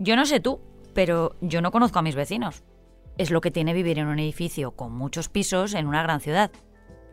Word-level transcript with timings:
Yo 0.00 0.16
no 0.16 0.26
sé 0.26 0.40
tú, 0.40 0.60
pero 0.94 1.36
yo 1.40 1.60
no 1.60 1.70
conozco 1.70 1.98
a 1.98 2.02
mis 2.02 2.14
vecinos. 2.14 2.62
Es 3.18 3.30
lo 3.30 3.40
que 3.40 3.50
tiene 3.50 3.74
vivir 3.74 3.98
en 3.98 4.06
un 4.06 4.18
edificio 4.18 4.70
con 4.70 4.92
muchos 4.92 5.28
pisos 5.28 5.74
en 5.74 5.86
una 5.86 6.02
gran 6.02 6.20
ciudad. 6.20 6.50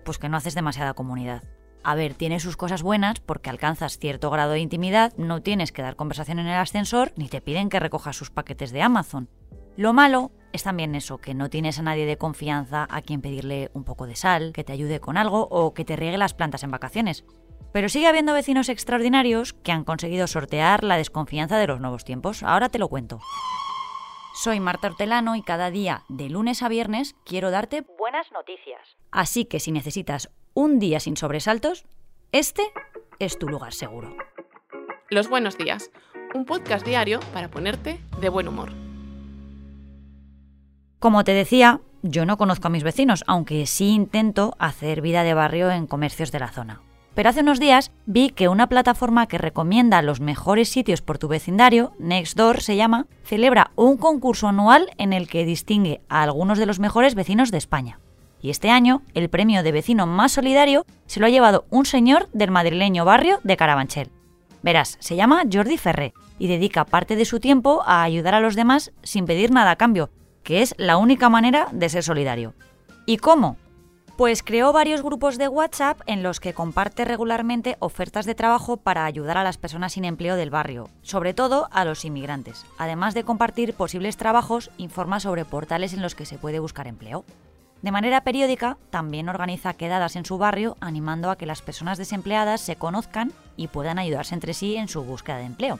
Pues 0.05 0.18
que 0.18 0.29
no 0.29 0.38
haces 0.38 0.55
demasiada 0.55 0.94
comunidad. 0.94 1.44
A 1.83 1.96
ver, 1.96 2.13
tiene 2.13 2.39
sus 2.39 2.57
cosas 2.57 2.83
buenas 2.83 3.20
porque 3.20 3.49
alcanzas 3.49 3.97
cierto 3.97 4.29
grado 4.29 4.53
de 4.53 4.60
intimidad, 4.60 5.13
no 5.17 5.41
tienes 5.41 5.72
que 5.72 5.81
dar 5.81 5.96
conversación 5.96 6.40
en 6.40 6.47
el 6.47 6.56
ascensor 6.56 7.12
ni 7.15 7.28
te 7.28 7.42
piden 7.42 7.69
que 7.69 7.79
recojas 7.79 8.15
sus 8.15 8.31
paquetes 8.31 8.72
de 8.72 8.81
Amazon. 8.81 9.29
Lo 9.78 9.92
malo 9.92 10.31
es 10.53 10.63
también 10.63 10.96
eso, 10.96 11.17
que 11.17 11.33
no 11.33 11.49
tienes 11.49 11.79
a 11.79 11.83
nadie 11.83 12.06
de 12.06 12.17
confianza 12.17 12.87
a 12.90 13.01
quien 13.01 13.22
pedirle 13.22 13.72
un 13.74 13.83
poco 13.83 14.08
de 14.08 14.15
sal, 14.15 14.53
que 14.53 14.63
te 14.63 14.74
ayude 14.74 14.99
con 14.99 15.17
algo 15.17 15.47
o 15.51 15.74
que 15.74 15.85
te 15.85 15.96
riegue 15.96 16.17
las 16.17 16.34
plantas 16.34 16.63
en 16.63 16.72
vacaciones. 16.72 17.26
Pero 17.76 17.89
sigue 17.89 18.07
habiendo 18.07 18.34
vecinos 18.34 18.70
extraordinarios 18.70 19.52
que 19.52 19.73
han 19.73 19.84
conseguido 19.84 20.27
sortear 20.27 20.85
la 20.85 20.95
desconfianza 20.95 21.57
de 21.57 21.67
los 21.67 21.81
nuevos 21.81 22.05
tiempos. 22.05 22.41
Ahora 22.41 22.70
te 22.70 22.79
lo 22.79 22.88
cuento. 22.88 23.20
Soy 24.34 24.61
Marta 24.61 24.88
Hortelano 24.88 25.35
y 25.35 25.41
cada 25.41 25.71
día, 25.71 26.03
de 26.07 26.29
lunes 26.29 26.63
a 26.63 26.70
viernes, 26.70 27.17
quiero 27.25 27.51
darte 27.51 27.84
buenas 27.99 28.31
noticias. 28.31 28.79
Así 29.11 29.43
que 29.43 29.59
si 29.59 29.73
necesitas 29.73 30.29
un 30.53 30.79
día 30.79 31.01
sin 31.01 31.17
sobresaltos, 31.17 31.84
este 32.31 32.63
es 33.20 33.38
tu 33.38 33.49
lugar 33.49 33.73
seguro. 33.73 34.15
Los 35.09 35.27
buenos 35.27 35.57
días, 35.57 35.91
un 36.34 36.45
podcast 36.45 36.85
diario 36.85 37.20
para 37.34 37.51
ponerte 37.51 37.99
de 38.21 38.29
buen 38.29 38.48
humor. 38.48 38.71
Como 40.99 41.26
te 41.26 41.34
decía, 41.34 41.81
yo 42.03 42.26
no 42.26 42.37
conozco 42.37 42.67
a 42.67 42.71
mis 42.71 42.85
vecinos, 42.85 43.26
aunque 43.27 43.65
sí 43.65 43.89
intento 43.89 44.55
hacer 44.59 45.01
vida 45.01 45.23
de 45.23 45.34
barrio 45.34 45.70
en 45.71 45.87
comercios 45.87 46.31
de 46.31 46.39
la 46.39 46.53
zona. 46.53 46.81
Pero 47.15 47.29
hace 47.29 47.39
unos 47.39 47.59
días 47.59 47.91
vi 48.05 48.29
que 48.29 48.49
una 48.49 48.67
plataforma 48.67 49.27
que 49.27 49.37
recomienda 49.37 50.01
los 50.01 50.19
mejores 50.19 50.67
sitios 50.67 51.01
por 51.01 51.17
tu 51.17 51.29
vecindario, 51.29 51.93
Nextdoor 51.98 52.62
se 52.62 52.76
llama, 52.76 53.07
celebra 53.23 53.71
un 53.76 53.98
concurso 53.98 54.49
anual 54.49 54.90
en 54.98 55.13
el 55.13 55.29
que 55.29 55.45
distingue 55.45 56.01
a 56.09 56.23
algunos 56.23 56.59
de 56.59 56.65
los 56.65 56.79
mejores 56.79 57.15
vecinos 57.15 57.51
de 57.51 57.57
España. 57.57 57.99
Y 58.41 58.49
este 58.49 58.70
año, 58.70 59.01
el 59.13 59.29
premio 59.29 59.63
de 59.63 59.71
vecino 59.71 60.05
más 60.05 60.34
solidario 60.34 60.85
se 61.07 61.21
lo 61.21 61.25
ha 61.25 61.29
llevado 61.29 61.65
un 61.70 61.85
señor 61.85 62.27
del 62.34 62.51
madrileño 62.51 63.05
barrio 63.05 63.40
de 63.43 63.57
Carabanchel. 63.57 64.12
Verás, 64.62 64.97
se 65.00 65.16
llama 65.16 65.44
Jordi 65.52 65.78
Ferré 65.78 66.14
y 66.38 66.47
dedica 66.47 66.86
parte 66.86 67.16
de 67.16 67.25
su 67.25 67.40
tiempo 67.40 67.81
a 67.86 68.03
ayudar 68.03 68.34
a 68.34 68.42
los 68.42 68.56
demás 68.56 68.92
sin 69.03 69.25
pedir 69.25 69.52
nada 69.52 69.72
a 69.72 69.75
cambio, 69.78 70.09
que 70.44 70.62
es 70.62 70.75
la 70.78 70.97
única 70.97 71.30
manera 71.30 71.70
de 71.72 71.88
ser 71.88 72.03
solidario. 72.03 72.53
¿Y 73.06 73.18
cómo? 73.18 73.58
Pues 74.18 74.44
creó 74.44 74.72
varios 74.72 75.04
grupos 75.04 75.38
de 75.38 75.50
WhatsApp 75.50 76.00
en 76.06 76.24
los 76.24 76.40
que 76.40 76.54
comparte 76.54 77.04
regularmente 77.04 77.76
ofertas 77.80 78.26
de 78.26 78.34
trabajo 78.34 78.78
para 78.78 79.04
ayudar 79.04 79.38
a 79.38 79.44
las 79.44 79.58
personas 79.58 79.92
sin 79.92 80.06
empleo 80.06 80.38
del 80.38 80.50
barrio, 80.50 80.88
sobre 81.02 81.34
todo 81.34 81.68
a 81.72 81.84
los 81.84 82.06
inmigrantes. 82.06 82.66
Además 82.78 83.14
de 83.14 83.26
compartir 83.26 83.74
posibles 83.74 84.16
trabajos, 84.16 84.72
informa 84.78 85.20
sobre 85.20 85.44
portales 85.44 85.92
en 85.92 86.02
los 86.02 86.16
que 86.16 86.26
se 86.26 86.38
puede 86.38 86.60
buscar 86.60 86.88
empleo. 86.88 87.26
De 87.82 87.92
manera 87.92 88.22
periódica, 88.22 88.78
también 88.90 89.28
organiza 89.28 89.74
quedadas 89.74 90.16
en 90.16 90.24
su 90.24 90.38
barrio 90.38 90.78
animando 90.80 91.30
a 91.30 91.36
que 91.36 91.46
las 91.46 91.62
personas 91.62 91.98
desempleadas 91.98 92.62
se 92.62 92.78
conozcan 92.78 93.34
y 93.58 93.68
puedan 93.68 94.00
ayudarse 94.00 94.34
entre 94.34 94.54
sí 94.54 94.78
en 94.78 94.88
su 94.88 95.04
búsqueda 95.04 95.40
de 95.40 95.46
empleo. 95.46 95.78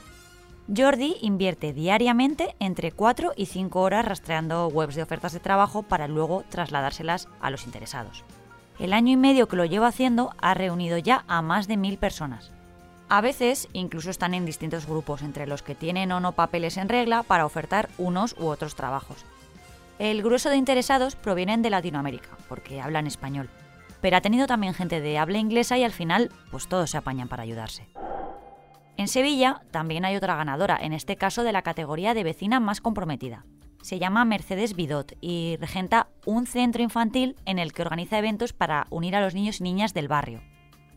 Jordi 0.74 1.16
invierte 1.20 1.72
diariamente 1.72 2.56
entre 2.58 2.90
4 2.90 3.34
y 3.36 3.46
5 3.46 3.80
horas 3.80 4.04
rastreando 4.04 4.66
webs 4.66 4.96
de 4.96 5.02
ofertas 5.02 5.32
de 5.32 5.38
trabajo 5.38 5.84
para 5.84 6.08
luego 6.08 6.42
trasladárselas 6.48 7.28
a 7.40 7.50
los 7.50 7.66
interesados. 7.66 8.24
El 8.80 8.92
año 8.92 9.12
y 9.12 9.16
medio 9.16 9.46
que 9.46 9.56
lo 9.56 9.64
lleva 9.64 9.86
haciendo 9.86 10.34
ha 10.38 10.54
reunido 10.54 10.98
ya 10.98 11.24
a 11.28 11.40
más 11.40 11.68
de 11.68 11.76
mil 11.76 11.98
personas. 11.98 12.50
A 13.08 13.20
veces 13.20 13.68
incluso 13.74 14.10
están 14.10 14.34
en 14.34 14.44
distintos 14.44 14.86
grupos, 14.86 15.22
entre 15.22 15.46
los 15.46 15.62
que 15.62 15.76
tienen 15.76 16.10
o 16.10 16.18
no 16.18 16.32
papeles 16.32 16.76
en 16.76 16.88
regla 16.88 17.22
para 17.22 17.46
ofertar 17.46 17.88
unos 17.96 18.34
u 18.36 18.46
otros 18.46 18.74
trabajos. 18.74 19.24
El 20.00 20.22
grueso 20.24 20.50
de 20.50 20.56
interesados 20.56 21.14
provienen 21.14 21.62
de 21.62 21.70
Latinoamérica, 21.70 22.30
porque 22.48 22.80
hablan 22.80 23.06
español, 23.06 23.48
pero 24.00 24.16
ha 24.16 24.20
tenido 24.20 24.48
también 24.48 24.74
gente 24.74 25.00
de 25.00 25.16
habla 25.16 25.38
inglesa 25.38 25.78
y 25.78 25.84
al 25.84 25.92
final, 25.92 26.32
pues 26.50 26.66
todos 26.66 26.90
se 26.90 26.96
apañan 26.96 27.28
para 27.28 27.44
ayudarse. 27.44 27.86
En 28.96 29.08
Sevilla 29.08 29.60
también 29.70 30.06
hay 30.06 30.16
otra 30.16 30.36
ganadora, 30.36 30.78
en 30.80 30.94
este 30.94 31.16
caso 31.16 31.44
de 31.44 31.52
la 31.52 31.62
categoría 31.62 32.14
de 32.14 32.24
vecina 32.24 32.60
más 32.60 32.80
comprometida. 32.80 33.44
Se 33.82 33.98
llama 33.98 34.24
Mercedes 34.24 34.74
Bidot 34.74 35.12
y 35.20 35.58
regenta 35.60 36.08
un 36.24 36.46
centro 36.46 36.82
infantil 36.82 37.36
en 37.44 37.58
el 37.58 37.72
que 37.72 37.82
organiza 37.82 38.18
eventos 38.18 38.54
para 38.54 38.86
unir 38.90 39.14
a 39.14 39.20
los 39.20 39.34
niños 39.34 39.60
y 39.60 39.64
niñas 39.64 39.92
del 39.92 40.08
barrio. 40.08 40.40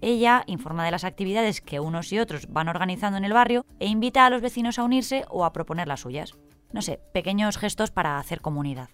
Ella 0.02 0.44
informa 0.48 0.86
de 0.86 0.92
las 0.92 1.04
actividades 1.04 1.60
que 1.60 1.82
unos 1.82 2.12
y 2.14 2.20
otros 2.20 2.48
van 2.50 2.70
organizando 2.70 3.18
en 3.18 3.26
el 3.26 3.34
barrio 3.34 3.66
e 3.80 3.88
invita 3.88 4.26
a 4.26 4.30
los 4.30 4.42
vecinos 4.42 4.80
a 4.80 4.84
unirse 4.84 5.26
o 5.30 5.44
a 5.44 5.52
proponer 5.52 5.90
las 5.90 6.00
suyas. 6.00 6.36
No 6.72 6.82
sé, 6.82 7.02
pequeños 7.14 7.58
gestos 7.58 7.92
para 7.92 8.18
hacer 8.18 8.40
comunidad. 8.40 8.90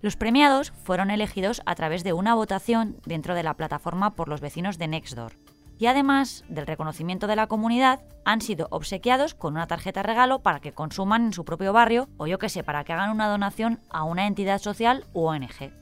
Los 0.00 0.16
premiados 0.16 0.72
fueron 0.82 1.10
elegidos 1.10 1.60
a 1.66 1.74
través 1.74 2.04
de 2.04 2.14
una 2.14 2.34
votación 2.34 2.96
dentro 3.04 3.34
de 3.34 3.42
la 3.42 3.54
plataforma 3.54 4.14
por 4.14 4.28
los 4.28 4.40
vecinos 4.40 4.78
de 4.78 4.88
Nextdoor 4.88 5.34
y 5.80 5.86
además 5.86 6.44
del 6.48 6.66
reconocimiento 6.66 7.26
de 7.26 7.36
la 7.36 7.46
comunidad, 7.46 8.02
han 8.26 8.42
sido 8.42 8.68
obsequiados 8.70 9.34
con 9.34 9.54
una 9.54 9.66
tarjeta 9.66 10.02
regalo 10.02 10.40
para 10.40 10.60
que 10.60 10.72
consuman 10.72 11.24
en 11.24 11.32
su 11.32 11.46
propio 11.46 11.72
barrio 11.72 12.06
o 12.18 12.26
yo 12.26 12.38
que 12.38 12.50
sé, 12.50 12.62
para 12.62 12.84
que 12.84 12.92
hagan 12.92 13.10
una 13.10 13.28
donación 13.28 13.80
a 13.88 14.04
una 14.04 14.26
entidad 14.26 14.60
social 14.60 15.06
u 15.14 15.24
ONG. 15.24 15.72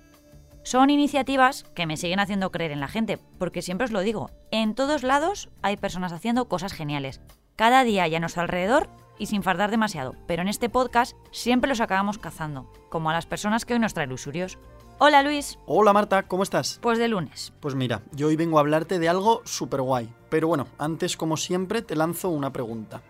Son 0.63 0.91
iniciativas 0.91 1.65
que 1.75 1.87
me 1.87 1.97
siguen 1.97 2.21
haciendo 2.21 2.53
creer 2.53 2.71
en 2.71 2.79
la 2.79 2.87
gente, 2.87 3.19
porque 3.39 3.61
siempre 3.61 3.87
os 3.87 3.91
lo 3.91 4.01
digo, 4.01 4.31
en 4.53 4.77
todos 4.77 5.03
lados 5.03 5.49
hay 5.63 5.77
personas 5.77 6.13
haciendo 6.13 6.49
cosas 6.49 6.73
geniales. 6.73 7.21
Cada 7.57 7.83
día 7.83 8.05
hay 8.05 8.15
a 8.15 8.21
nuestro 8.21 8.43
alrededor 8.43 8.89
y 9.19 9.27
sin 9.27 9.43
fardar 9.43 9.73
demasiado, 9.73 10.15
pero 10.29 10.43
en 10.43 10.49
este 10.49 10.69
podcast 10.69 11.17
siempre 11.33 11.69
los 11.69 11.81
acabamos 11.81 12.19
cazando, 12.19 12.73
como 12.89 13.11
a 13.11 13.15
las 13.15 13.27
personas 13.27 13.65
que 13.65 13.75
hoy 13.75 13.81
nos 13.81 13.95
traen 13.95 14.13
usurios. 14.13 14.59
Hola 15.01 15.23
Luis. 15.23 15.61
Hola 15.67 15.93
Marta, 15.93 16.25
¿cómo 16.25 16.43
estás? 16.43 16.81
Pues 16.83 16.99
de 16.99 17.07
lunes. 17.07 17.53
Pues 17.61 17.77
mira, 17.77 18.03
yo 18.11 18.27
hoy 18.27 18.35
vengo 18.35 18.59
a 18.59 18.63
hablarte 18.63 18.99
de 18.99 19.09
algo 19.09 19.43
súper 19.45 19.81
guay. 19.81 20.13
Pero 20.29 20.49
bueno, 20.49 20.67
antes 20.77 21.17
como 21.17 21.37
siempre 21.37 21.83
te 21.83 21.95
lanzo 21.95 22.31
una 22.31 22.53
pregunta. 22.53 23.01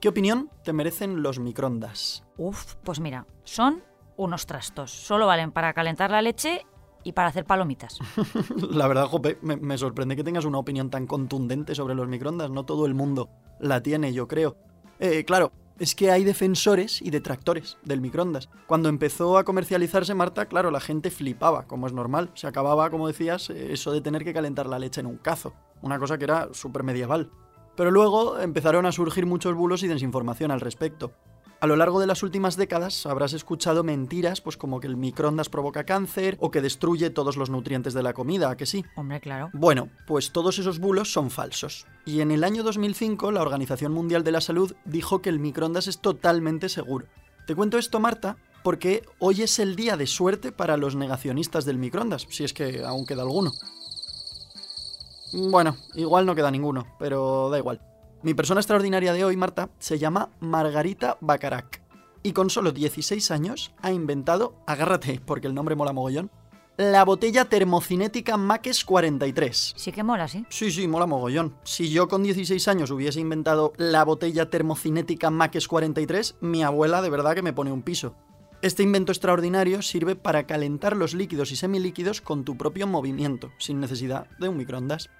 ¿Qué 0.00 0.08
opinión 0.08 0.50
te 0.62 0.72
merecen 0.72 1.20
los 1.20 1.40
microondas? 1.40 2.22
Uf, 2.36 2.76
pues 2.84 3.00
mira, 3.00 3.26
son 3.42 3.82
unos 4.16 4.46
trastos. 4.46 4.92
Solo 4.92 5.26
valen 5.26 5.50
para 5.50 5.72
calentar 5.72 6.12
la 6.12 6.22
leche 6.22 6.64
y 7.02 7.10
para 7.10 7.30
hacer 7.30 7.44
palomitas. 7.44 7.98
la 8.70 8.86
verdad, 8.86 9.06
Jope, 9.06 9.38
me, 9.42 9.56
me, 9.56 9.76
sorprende 9.76 10.14
que 10.14 10.22
tengas 10.22 10.44
una 10.44 10.58
opinión 10.58 10.90
tan 10.90 11.08
contundente 11.08 11.74
sobre 11.74 11.96
los 11.96 12.06
microondas. 12.06 12.50
No 12.50 12.64
todo 12.64 12.86
el 12.86 12.94
mundo 12.94 13.30
la 13.58 13.82
tiene, 13.82 14.12
yo 14.12 14.28
creo. 14.28 14.56
Eh, 15.00 15.24
claro, 15.24 15.50
es 15.82 15.96
que 15.96 16.12
hay 16.12 16.22
defensores 16.22 17.02
y 17.02 17.10
detractores 17.10 17.76
del 17.82 18.00
microondas. 18.00 18.48
Cuando 18.68 18.88
empezó 18.88 19.36
a 19.36 19.42
comercializarse 19.42 20.14
Marta, 20.14 20.46
claro, 20.46 20.70
la 20.70 20.78
gente 20.78 21.10
flipaba, 21.10 21.66
como 21.66 21.88
es 21.88 21.92
normal. 21.92 22.30
Se 22.34 22.46
acababa, 22.46 22.88
como 22.88 23.08
decías, 23.08 23.50
eso 23.50 23.90
de 23.90 24.00
tener 24.00 24.22
que 24.22 24.32
calentar 24.32 24.66
la 24.66 24.78
leche 24.78 25.00
en 25.00 25.08
un 25.08 25.16
cazo, 25.16 25.54
una 25.80 25.98
cosa 25.98 26.18
que 26.18 26.24
era 26.24 26.50
súper 26.52 26.84
medieval. 26.84 27.32
Pero 27.74 27.90
luego 27.90 28.38
empezaron 28.38 28.86
a 28.86 28.92
surgir 28.92 29.26
muchos 29.26 29.56
bulos 29.56 29.82
y 29.82 29.88
desinformación 29.88 30.52
al 30.52 30.60
respecto. 30.60 31.14
A 31.62 31.68
lo 31.68 31.76
largo 31.76 32.00
de 32.00 32.08
las 32.08 32.24
últimas 32.24 32.56
décadas 32.56 33.06
habrás 33.06 33.34
escuchado 33.34 33.84
mentiras, 33.84 34.40
pues 34.40 34.56
como 34.56 34.80
que 34.80 34.88
el 34.88 34.96
microondas 34.96 35.48
provoca 35.48 35.84
cáncer 35.84 36.36
o 36.40 36.50
que 36.50 36.60
destruye 36.60 37.08
todos 37.10 37.36
los 37.36 37.50
nutrientes 37.50 37.94
de 37.94 38.02
la 38.02 38.14
comida, 38.14 38.50
¿a 38.50 38.56
que 38.56 38.66
sí? 38.66 38.84
Hombre, 38.96 39.20
claro. 39.20 39.48
Bueno, 39.52 39.88
pues 40.08 40.32
todos 40.32 40.58
esos 40.58 40.80
bulos 40.80 41.12
son 41.12 41.30
falsos. 41.30 41.86
Y 42.04 42.20
en 42.20 42.32
el 42.32 42.42
año 42.42 42.64
2005 42.64 43.30
la 43.30 43.42
Organización 43.42 43.92
Mundial 43.92 44.24
de 44.24 44.32
la 44.32 44.40
Salud 44.40 44.74
dijo 44.84 45.22
que 45.22 45.28
el 45.28 45.38
microondas 45.38 45.86
es 45.86 46.00
totalmente 46.00 46.68
seguro. 46.68 47.06
Te 47.46 47.54
cuento 47.54 47.78
esto, 47.78 48.00
Marta, 48.00 48.38
porque 48.64 49.04
hoy 49.20 49.42
es 49.42 49.60
el 49.60 49.76
día 49.76 49.96
de 49.96 50.08
suerte 50.08 50.50
para 50.50 50.76
los 50.76 50.96
negacionistas 50.96 51.64
del 51.64 51.78
microondas, 51.78 52.26
si 52.28 52.42
es 52.42 52.52
que 52.52 52.82
aún 52.84 53.06
queda 53.06 53.22
alguno. 53.22 53.52
Bueno, 55.32 55.76
igual 55.94 56.26
no 56.26 56.34
queda 56.34 56.50
ninguno, 56.50 56.88
pero 56.98 57.50
da 57.50 57.58
igual. 57.58 57.91
Mi 58.22 58.34
persona 58.34 58.60
extraordinaria 58.60 59.12
de 59.12 59.24
hoy, 59.24 59.36
Marta, 59.36 59.70
se 59.80 59.98
llama 59.98 60.30
Margarita 60.38 61.18
Bacarac. 61.20 61.82
Y 62.22 62.32
con 62.32 62.50
solo 62.50 62.70
16 62.70 63.32
años 63.32 63.72
ha 63.82 63.90
inventado, 63.90 64.54
agárrate 64.64 65.20
porque 65.26 65.48
el 65.48 65.54
nombre 65.54 65.74
mola 65.74 65.92
mogollón, 65.92 66.30
la 66.76 67.04
botella 67.04 67.46
termocinética 67.46 68.36
Maques 68.36 68.84
43. 68.84 69.74
Sí 69.76 69.90
que 69.90 70.04
mola, 70.04 70.28
¿sí? 70.28 70.46
Sí, 70.50 70.70
sí, 70.70 70.86
mola 70.86 71.06
mogollón. 71.06 71.56
Si 71.64 71.90
yo 71.90 72.06
con 72.06 72.22
16 72.22 72.68
años 72.68 72.92
hubiese 72.92 73.18
inventado 73.18 73.72
la 73.76 74.04
botella 74.04 74.48
termocinética 74.48 75.30
Maques 75.30 75.66
43, 75.66 76.36
mi 76.40 76.62
abuela 76.62 77.02
de 77.02 77.10
verdad 77.10 77.34
que 77.34 77.42
me 77.42 77.52
pone 77.52 77.72
un 77.72 77.82
piso. 77.82 78.14
Este 78.62 78.84
invento 78.84 79.10
extraordinario 79.10 79.82
sirve 79.82 80.14
para 80.14 80.46
calentar 80.46 80.96
los 80.96 81.14
líquidos 81.14 81.50
y 81.50 81.56
semilíquidos 81.56 82.20
con 82.20 82.44
tu 82.44 82.56
propio 82.56 82.86
movimiento, 82.86 83.50
sin 83.58 83.80
necesidad 83.80 84.28
de 84.38 84.48
un 84.48 84.56
microondas. 84.56 85.10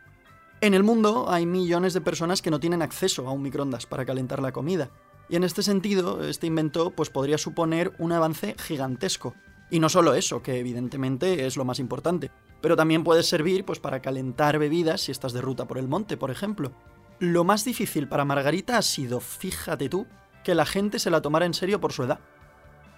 En 0.62 0.75
el 0.75 0.85
mundo 0.85 1.29
hay 1.29 1.44
millones 1.44 1.93
de 1.93 2.00
personas 2.00 2.41
que 2.41 2.53
no 2.53 2.61
tienen 2.61 2.82
acceso 2.82 3.26
a 3.26 3.32
un 3.32 3.43
microondas 3.43 3.85
para 3.85 4.05
calentar 4.05 4.41
la 4.41 4.53
comida. 4.53 4.91
Y 5.29 5.35
en 5.35 5.43
este 5.43 5.61
sentido, 5.61 6.23
este 6.23 6.47
invento 6.47 6.93
pues, 6.93 7.11
podría 7.11 7.37
suponer 7.37 7.93
un 7.99 8.12
avance 8.12 8.55
gigantesco. 8.61 9.35
Y 9.73 9.81
no 9.81 9.88
solo 9.88 10.14
eso, 10.14 10.41
que 10.41 10.61
evidentemente 10.61 11.47
es 11.47 11.56
lo 11.56 11.64
más 11.64 11.81
importante, 11.81 12.31
pero 12.61 12.76
también 12.76 13.03
puede 13.03 13.25
servir 13.25 13.64
pues, 13.64 13.81
para 13.81 14.03
calentar 14.03 14.61
bebidas 14.61 15.00
si 15.00 15.11
estás 15.11 15.32
de 15.32 15.41
ruta 15.41 15.67
por 15.67 15.79
el 15.79 15.88
monte, 15.88 16.17
por 16.17 16.31
ejemplo. 16.31 16.70
Lo 17.19 17.43
más 17.43 17.65
difícil 17.65 18.06
para 18.06 18.25
Margarita 18.25 18.79
ha 18.79 18.82
sido, 18.82 19.19
fíjate 19.19 19.88
tú, 19.88 20.06
que 20.44 20.55
la 20.55 20.65
gente 20.65 21.00
se 21.00 21.11
la 21.11 21.23
tomara 21.23 21.44
en 21.44 21.55
serio 21.55 21.81
por 21.81 21.93
su 21.93 22.05
edad. 22.05 22.20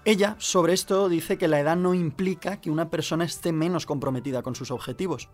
Ella, 0.05 0.37
sobre 0.39 0.75
esto, 0.75 1.09
dice 1.09 1.39
que 1.39 1.49
la 1.49 1.61
edad 1.61 1.77
no 1.77 1.95
implica 1.95 2.61
que 2.61 2.71
una 2.71 2.91
persona 2.91 3.25
esté 3.25 3.53
menos 3.53 3.87
comprometida 3.87 4.43
con 4.43 4.55
sus 4.55 4.71
objetivos. 4.71 5.31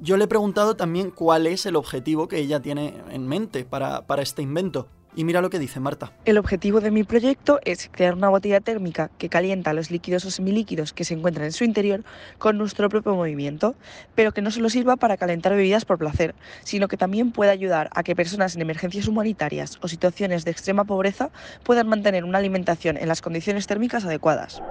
Yo 0.00 0.16
le 0.16 0.24
he 0.24 0.28
preguntado 0.28 0.76
también 0.76 1.10
cuál 1.10 1.48
es 1.48 1.66
el 1.66 1.74
objetivo 1.74 2.28
que 2.28 2.38
ella 2.38 2.60
tiene 2.60 2.94
en 3.10 3.26
mente 3.26 3.64
para, 3.64 4.06
para 4.06 4.22
este 4.22 4.42
invento. 4.42 4.88
Y 5.16 5.24
mira 5.24 5.40
lo 5.40 5.50
que 5.50 5.58
dice 5.58 5.80
Marta. 5.80 6.12
El 6.24 6.38
objetivo 6.38 6.80
de 6.80 6.92
mi 6.92 7.02
proyecto 7.02 7.58
es 7.64 7.88
crear 7.90 8.14
una 8.14 8.28
botella 8.28 8.60
térmica 8.60 9.10
que 9.18 9.28
calienta 9.28 9.72
los 9.72 9.90
líquidos 9.90 10.24
o 10.24 10.30
semilíquidos 10.30 10.92
que 10.92 11.02
se 11.02 11.14
encuentran 11.14 11.46
en 11.46 11.52
su 11.52 11.64
interior 11.64 12.04
con 12.38 12.56
nuestro 12.56 12.88
propio 12.88 13.16
movimiento, 13.16 13.74
pero 14.14 14.30
que 14.30 14.42
no 14.42 14.52
solo 14.52 14.70
sirva 14.70 14.94
para 14.94 15.16
calentar 15.16 15.56
bebidas 15.56 15.84
por 15.84 15.98
placer, 15.98 16.36
sino 16.62 16.86
que 16.86 16.96
también 16.96 17.32
pueda 17.32 17.50
ayudar 17.50 17.90
a 17.92 18.04
que 18.04 18.14
personas 18.14 18.54
en 18.54 18.62
emergencias 18.62 19.08
humanitarias 19.08 19.78
o 19.82 19.88
situaciones 19.88 20.44
de 20.44 20.52
extrema 20.52 20.84
pobreza 20.84 21.30
puedan 21.64 21.88
mantener 21.88 22.24
una 22.24 22.38
alimentación 22.38 22.96
en 22.96 23.08
las 23.08 23.20
condiciones 23.20 23.66
térmicas 23.66 24.04
adecuadas. 24.04 24.62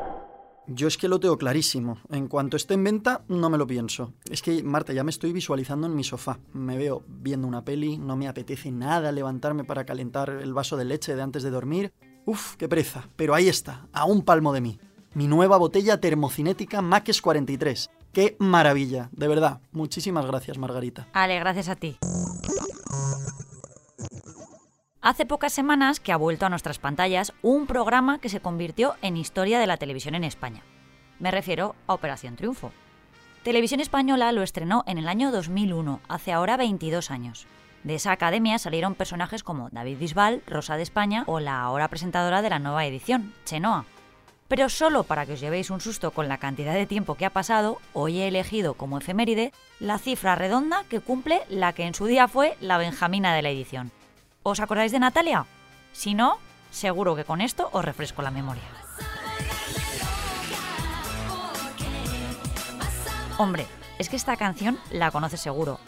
Yo 0.69 0.89
es 0.89 0.97
que 0.97 1.07
lo 1.07 1.19
tengo 1.19 1.37
clarísimo. 1.37 1.97
En 2.09 2.27
cuanto 2.27 2.57
esté 2.57 2.73
en 2.73 2.83
venta, 2.83 3.23
no 3.29 3.49
me 3.49 3.57
lo 3.57 3.65
pienso. 3.65 4.13
Es 4.29 4.41
que, 4.41 4.61
Marta, 4.63 4.91
ya 4.91 5.05
me 5.05 5.11
estoy 5.11 5.31
visualizando 5.31 5.87
en 5.87 5.95
mi 5.95 6.03
sofá. 6.03 6.39
Me 6.51 6.77
veo 6.77 7.03
viendo 7.07 7.47
una 7.47 7.63
peli, 7.63 7.97
no 7.97 8.17
me 8.17 8.27
apetece 8.27 8.69
nada 8.71 9.13
levantarme 9.13 9.63
para 9.63 9.85
calentar 9.85 10.29
el 10.29 10.53
vaso 10.53 10.75
de 10.75 10.83
leche 10.83 11.15
de 11.15 11.21
antes 11.21 11.43
de 11.43 11.51
dormir. 11.51 11.93
Uf, 12.25 12.57
qué 12.57 12.67
pereza. 12.67 13.07
Pero 13.15 13.33
ahí 13.33 13.47
está, 13.47 13.87
a 13.93 14.03
un 14.03 14.23
palmo 14.23 14.51
de 14.51 14.59
mí. 14.59 14.79
Mi 15.13 15.27
nueva 15.27 15.55
botella 15.55 16.01
termocinética 16.01 16.81
Max 16.81 17.21
43. 17.21 17.89
¡Qué 18.11 18.35
maravilla! 18.39 19.09
De 19.13 19.29
verdad, 19.29 19.61
muchísimas 19.71 20.25
gracias, 20.25 20.57
Margarita. 20.57 21.07
Ale, 21.13 21.39
gracias 21.39 21.69
a 21.69 21.75
ti. 21.75 21.97
Hace 25.07 25.25
pocas 25.25 25.53
semanas 25.53 26.01
que 26.01 26.11
ha 26.11 26.17
vuelto 26.17 26.45
a 26.45 26.49
nuestras 26.49 26.79
pantallas 26.79 27.31
un 27.41 27.65
programa 27.65 28.19
que 28.19 28.27
se 28.27 28.41
convirtió 28.41 28.97
en 29.01 29.15
historia 29.15 29.57
de 29.57 29.65
la 29.65 29.77
televisión 29.77 30.15
en 30.15 30.25
España. 30.25 30.63
Me 31.17 31.31
refiero 31.31 31.75
a 31.87 31.93
Operación 31.93 32.35
Triunfo. 32.35 32.73
Televisión 33.41 33.79
Española 33.79 34.29
lo 34.33 34.43
estrenó 34.43 34.83
en 34.85 34.97
el 34.97 35.07
año 35.07 35.31
2001, 35.31 36.01
hace 36.09 36.33
ahora 36.33 36.57
22 36.57 37.09
años. 37.09 37.47
De 37.85 37.95
esa 37.95 38.11
academia 38.11 38.59
salieron 38.59 38.95
personajes 38.95 39.43
como 39.43 39.69
David 39.69 39.97
Bisbal, 39.97 40.43
Rosa 40.45 40.75
de 40.75 40.83
España 40.83 41.23
o 41.27 41.39
la 41.39 41.61
ahora 41.61 41.87
presentadora 41.87 42.41
de 42.41 42.49
la 42.49 42.59
nueva 42.59 42.85
edición, 42.85 43.33
Chenoa. 43.45 43.85
Pero 44.49 44.67
solo 44.67 45.03
para 45.05 45.25
que 45.25 45.33
os 45.35 45.39
llevéis 45.39 45.69
un 45.69 45.79
susto 45.79 46.11
con 46.11 46.27
la 46.27 46.37
cantidad 46.37 46.73
de 46.73 46.85
tiempo 46.85 47.15
que 47.15 47.25
ha 47.25 47.29
pasado, 47.29 47.77
hoy 47.93 48.19
he 48.19 48.27
elegido 48.27 48.73
como 48.73 48.97
efeméride 48.97 49.53
la 49.79 49.99
cifra 49.99 50.35
redonda 50.35 50.83
que 50.89 50.99
cumple 50.99 51.43
la 51.47 51.71
que 51.71 51.83
en 51.85 51.93
su 51.93 52.07
día 52.07 52.27
fue 52.27 52.57
la 52.59 52.77
Benjamina 52.77 53.33
de 53.33 53.41
la 53.41 53.51
edición, 53.51 53.93
¿Os 54.47 54.61
acordáis 54.61 54.93
de 54.93 54.99
Natalia? 55.03 55.45
Si 55.91 56.13
no, 56.13 56.39
seguro 56.71 57.17
que 57.17 57.25
con 57.25 57.41
esto 57.41 57.67
os 57.73 57.83
refresco 57.83 58.21
la 58.21 58.31
memoria. 58.31 58.63
Hombre, 63.37 63.67
es 63.99 64.07
que 64.07 64.15
esta 64.15 64.37
canción 64.37 64.79
la 64.89 65.11
conoces 65.11 65.41
seguro. 65.41 65.81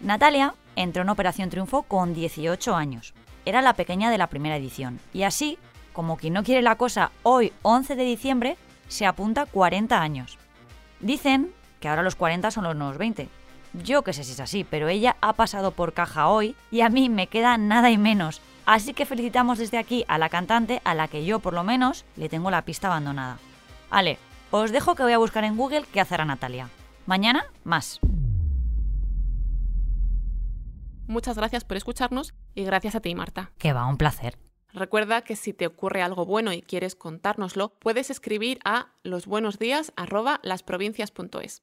Natalia 0.00 0.52
entró 0.76 1.00
en 1.00 1.08
Operación 1.08 1.48
Triunfo 1.48 1.84
con 1.84 2.12
18 2.12 2.76
años. 2.76 3.14
Era 3.46 3.62
la 3.62 3.72
pequeña 3.72 4.10
de 4.10 4.18
la 4.18 4.26
primera 4.26 4.58
edición. 4.58 5.00
Y 5.14 5.22
así, 5.22 5.56
como 5.94 6.18
quien 6.18 6.34
no 6.34 6.44
quiere 6.44 6.60
la 6.60 6.76
cosa, 6.76 7.12
hoy, 7.22 7.54
11 7.62 7.96
de 7.96 8.04
diciembre, 8.04 8.58
se 8.88 9.06
apunta 9.06 9.46
40 9.46 9.98
años. 9.98 10.36
Dicen 11.00 11.50
que 11.80 11.88
ahora 11.88 12.02
los 12.02 12.16
40 12.16 12.50
son 12.50 12.64
los 12.64 12.76
nuevos 12.76 12.98
20, 12.98 13.30
yo 13.74 14.02
que 14.02 14.12
sé 14.12 14.24
si 14.24 14.32
es 14.32 14.40
así, 14.40 14.64
pero 14.64 14.88
ella 14.88 15.16
ha 15.20 15.32
pasado 15.32 15.72
por 15.72 15.92
caja 15.92 16.28
hoy 16.28 16.54
y 16.70 16.82
a 16.82 16.88
mí 16.88 17.08
me 17.08 17.26
queda 17.26 17.58
nada 17.58 17.90
y 17.90 17.98
menos. 17.98 18.40
Así 18.66 18.94
que 18.94 19.06
felicitamos 19.06 19.58
desde 19.58 19.78
aquí 19.78 20.04
a 20.08 20.18
la 20.18 20.28
cantante 20.28 20.80
a 20.84 20.94
la 20.94 21.08
que 21.08 21.24
yo 21.24 21.40
por 21.40 21.52
lo 21.52 21.64
menos 21.64 22.04
le 22.16 22.28
tengo 22.28 22.50
la 22.50 22.64
pista 22.64 22.88
abandonada. 22.88 23.38
Ale, 23.90 24.18
os 24.50 24.72
dejo 24.72 24.94
que 24.94 25.02
voy 25.02 25.12
a 25.12 25.18
buscar 25.18 25.44
en 25.44 25.56
Google 25.56 25.84
qué 25.92 26.00
hacer 26.00 26.20
a 26.20 26.24
Natalia. 26.24 26.68
Mañana, 27.06 27.46
más. 27.64 27.98
Muchas 31.06 31.36
gracias 31.36 31.64
por 31.64 31.76
escucharnos 31.76 32.34
y 32.54 32.64
gracias 32.64 32.94
a 32.94 33.00
ti, 33.00 33.14
Marta. 33.14 33.50
Que 33.58 33.72
va, 33.72 33.86
un 33.86 33.96
placer. 33.96 34.38
Recuerda 34.72 35.22
que 35.22 35.36
si 35.36 35.52
te 35.52 35.66
ocurre 35.66 36.00
algo 36.00 36.24
bueno 36.24 36.52
y 36.52 36.62
quieres 36.62 36.94
contárnoslo, 36.94 37.74
puedes 37.78 38.10
escribir 38.10 38.60
a 38.64 38.92
losbuenosdías@lasprovincias.es. 39.02 41.62